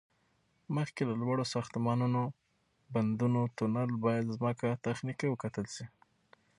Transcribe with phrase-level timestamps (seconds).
[0.75, 2.23] مخکې له لوړو ساختمانو،
[2.93, 5.85] بندونو، تونل، باید ځمکه تخنیکی وکتل شي